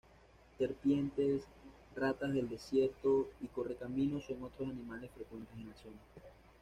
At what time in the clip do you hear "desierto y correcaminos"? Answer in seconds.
2.49-4.25